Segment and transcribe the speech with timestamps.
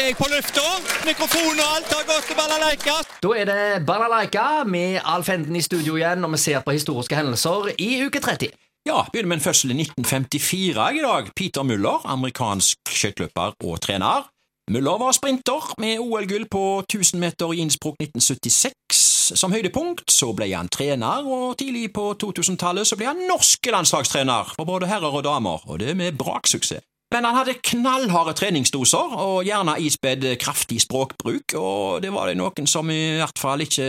[0.00, 0.64] er jeg på lufta.
[1.06, 2.94] Mikrofon og alt har gått til balalaika.
[3.22, 7.16] Da er det Balalaika med Alf Enden i studio igjen, og vi ser på historiske
[7.16, 8.50] hendelser i uke 30.
[8.86, 11.30] Ja, begynner med en fødsel i 1954 i dag.
[11.36, 14.28] Peter Muller, amerikansk skøyteløper og trener.
[14.70, 20.04] Muller var sprinter med OL-gull på 1000 meter i Innsbruck 1976 som høydepunkt.
[20.10, 24.90] Så ble han trener, og tidlig på 2000-tallet så ble han norsk landslagstrener for både
[24.90, 26.84] herrer og damer, og det med braksuksess.
[27.16, 32.68] Men han hadde knallharde treningsdoser, og gjerne ispedd kraftig språkbruk, og det var det noen
[32.68, 33.86] som i hvert fall ikke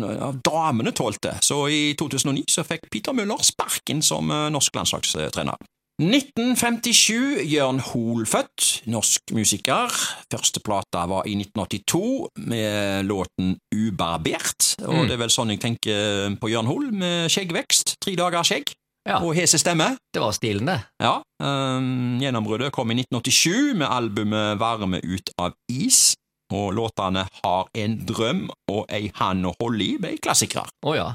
[0.00, 5.60] av damene tålte, så i 2009 så fikk Peter Muller sparken som eh, norsk landslagstrener.
[6.02, 9.92] 1957, Jørn Hoel født, norsk musiker.
[10.32, 12.00] Første plata var i 1982
[12.48, 15.06] med låten Ubarbert, og Mm.
[15.08, 18.72] det er vel sånn jeg tenker på Jørn Hoel, med skjeggvekst, tre dager skjegg,
[19.08, 19.18] Ja.
[19.18, 19.96] og hese stemme.
[20.14, 20.78] Det var stilen, det.
[21.02, 26.14] Ja, um, Gjennombruddet kom i 1987 med albumet Varme ut av is,
[26.52, 30.68] og låtene Har en drøm og Ei hand å holde i ble klassikere.
[30.86, 31.12] Oh, ja.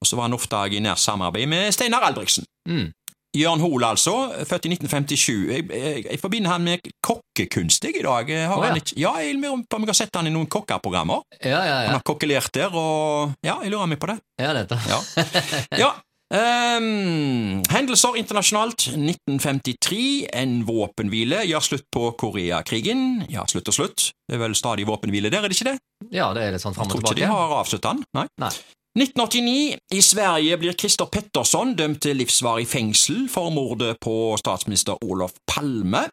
[0.00, 2.46] Og så var han ofte i nært samarbeid med Steinar Albrigtsen.
[2.68, 2.92] Mm.
[3.36, 4.14] Jørn Hoel, altså,
[4.48, 5.32] født i 1957.
[5.50, 8.30] Jeg, jeg, jeg forbinder han med kokkekunst jeg, i dag.
[8.48, 8.70] Har oh, ja.
[8.70, 11.24] han ikke, ja, jeg lurer på om jeg har sett han i noen kokkeprogrammer.
[11.42, 14.18] Ja, ja, Han har kokkelert der, og ja, jeg lurer meg på det.
[14.40, 14.80] ja dette.
[14.88, 15.00] Ja.
[15.84, 15.92] ja.
[16.34, 18.88] Ehm, hendelser internasjonalt.
[18.94, 20.28] 1953.
[20.32, 23.26] En våpenhvile gjør slutt på Koreakrigen.
[23.32, 24.08] Ja, slutt og slutt.
[24.26, 25.78] Det er vel stadig våpenhvile der, er det ikke det?
[26.10, 28.04] Ja, det er litt sånn fram Jeg tror ikke de har avsluttet den.
[28.18, 28.26] Nei.
[28.42, 28.52] Nei.
[28.96, 29.78] 1989.
[29.92, 36.06] I Sverige blir Christer Pettersson dømt til livsvarig fengsel for mordet på statsminister Olof Palme.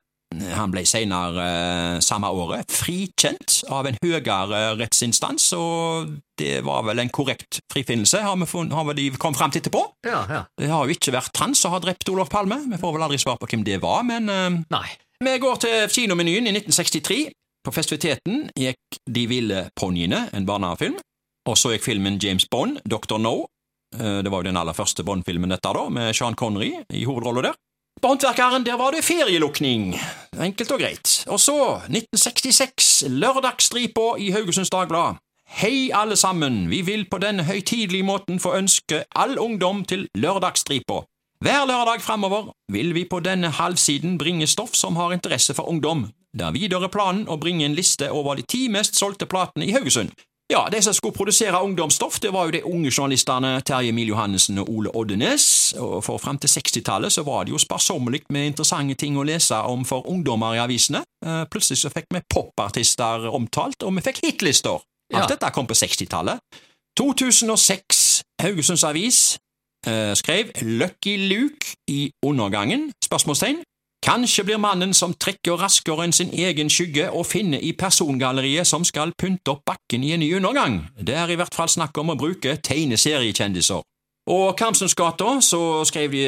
[0.56, 7.00] Han ble senere eh, samme året frikjent av en høyere rettsinstans, og det var vel
[7.04, 9.84] en korrekt frifinnelse, har vi, har vi de kommet frem til etterpå.
[10.08, 10.42] Ja, ja.
[10.58, 13.20] Det har jo ikke vært han som har drept Olof Palme, vi får vel aldri
[13.22, 14.88] svar på hvem det var, men eh, Nei.
[15.24, 17.22] vi går til kinomenyen i 1963.
[17.64, 20.98] På festiviteten gikk De ville ponniene, en barnefilm,
[21.48, 23.16] og så gikk filmen James Bond, Dr.
[23.24, 23.46] No.
[23.96, 27.48] Eh, Det var jo den aller første Bond-filmen dette, da, med Sean Connery i hovedrollen
[27.48, 27.56] der.
[28.04, 29.94] På Håndverkeren der var det ferielukning.
[30.36, 31.12] Enkelt og greit.
[31.32, 31.56] Og så,
[31.88, 35.22] 1966, Lørdagsstripa i Haugesunds Dagblad.
[35.48, 41.06] Hei, alle sammen, vi vil på denne høytidelige måten få ønske all ungdom til Lørdagsstripa.
[41.40, 46.10] Hver lørdag framover vil vi på denne halvsiden bringe stoff som har interesse for ungdom.
[46.36, 49.72] Det er videre planen å bringe en liste over de ti mest solgte platene i
[49.72, 50.12] Haugesund.
[50.54, 54.60] Ja, de som skulle produsere ungdomsstoff, det var jo de unge journalistene Terje Emil Johannessen
[54.62, 55.46] og Ole Oddenes,
[55.82, 59.58] og for frem til 60-tallet så var det jo sparsommelig med interessante ting å lese
[59.66, 61.02] om for ungdommer i avisene.
[61.26, 64.78] Eh, Plutselig så fikk vi popartister omtalt, og vi fikk hitlister.
[65.14, 65.26] Alt Ja.
[65.34, 66.38] dette kom på 60-tallet.
[67.00, 69.38] 2006, Haugesunds Avis
[69.88, 72.92] eh, skrev Lucky Luke i undergangen?
[73.04, 73.64] Spørsmålstegn.
[74.04, 78.84] Kanskje blir mannen som trekker raskere enn sin egen skygge å finne i persongalleriet som
[78.84, 80.82] skal pynte opp bakken i en ny undergang.
[81.00, 83.80] Det er i hvert fall snakk om å bruke tegneseriekjendiser.
[84.28, 86.26] Og Kamsensgata så skrev de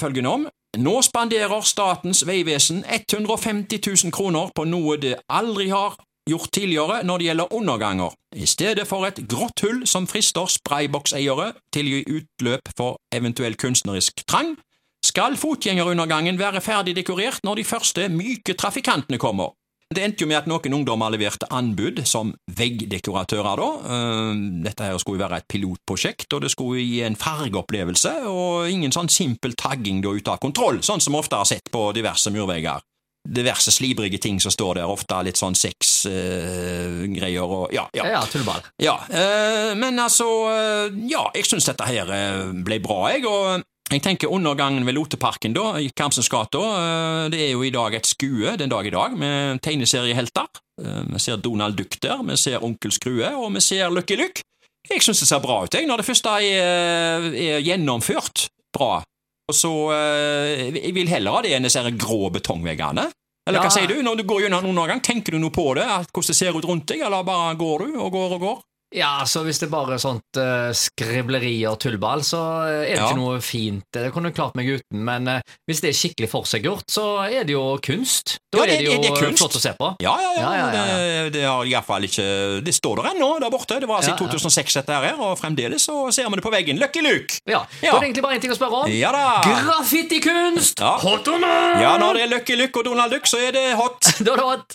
[0.00, 0.48] følgende om
[0.82, 7.18] Nå spanderer Statens vegvesen 150 000 kroner på noe det aldri har gjort tidligere når
[7.18, 8.18] det gjelder underganger.
[8.34, 13.58] I stedet for et grått hull som frister spraybokseiere til å gi utløp for eventuell
[13.60, 14.56] kunstnerisk trang,
[15.04, 19.52] skal fotgjengerundergangen være ferdig dekorert når de første myke trafikantene kommer.
[19.92, 23.56] Det endte jo med at noen ungdommer leverte anbud som veggdekoratører.
[23.60, 23.66] da.
[23.92, 28.70] Eh, Dette her skulle jo være et pilotprosjekt, og det skulle gi en fargeopplevelse, og
[28.72, 31.92] ingen sånn simpel tagging da ut av kontroll, sånn som vi ofte har sett på
[31.92, 32.80] diverse murvegger.
[33.22, 38.08] Diverse slibrige ting som står der, ofte litt sånn sexgreier og ja, ja.
[38.16, 38.64] Ja, tullball.
[38.82, 43.28] Ja, eh, men altså eh, Ja, jeg syns dette her eh, ble bra, jeg.
[43.28, 43.62] Og
[43.92, 47.94] jeg tenker undergangen ved Loteparken da, i Kamsens gate, eh, det er jo i dag
[47.98, 50.48] et skue den dag i dag, med tegneseriehelter.
[50.80, 54.42] Eh, Vi ser Donald Duck der, vi ser Onkel Skrue, og vi ser Lucky Luke.
[54.90, 59.02] Jeg synes det ser bra ut, jeg, når det første er, er gjennomført bra.
[59.48, 63.10] Og så eh, Jeg vil heller ha det enn disse grå betongveggene.
[63.48, 63.96] Eller hva sier du?
[64.02, 65.84] Når du går gjennom en undergang, tenker du noe på det?
[65.84, 68.60] Hvordan det ser ut rundt deg, eller bare går du og går og går?
[68.92, 72.98] Ja, så hvis det bare er sånt uh, skribleri og tullball, så eh, er det
[72.98, 73.06] Ja.
[73.08, 73.84] ikke noe fint.
[73.92, 77.46] Det kunne jeg klart meg uten, men uh, hvis det er skikkelig forseggjort, så er
[77.48, 78.36] det jo kunst.
[78.52, 79.40] Da Ja, er det jo det er kunst.
[79.40, 79.88] flott å se på.
[80.04, 80.42] Ja, ja, ja.
[80.42, 80.84] Ja, ja,
[81.24, 82.26] Det, det har i hvert fall ikke
[82.66, 83.78] Det står der ennå, der borte.
[83.80, 84.28] Det var altså Ja, ja.
[84.28, 86.78] 2006 dette her, og fremdeles så ser vi det på veggen.
[86.82, 87.38] Lucky Luke!
[87.48, 87.92] Ja, Ja.
[87.92, 88.92] Da er det egentlig bare én ting å spørre om.
[88.92, 89.24] Ja da!
[89.46, 90.80] Graffitikunst!
[90.80, 90.98] Ja.
[91.02, 91.80] Hot or not?
[91.80, 94.00] Ja, når det er Lucky Luke og Donald Duck, så er det hot.
[94.26, 94.68] Da er det hot.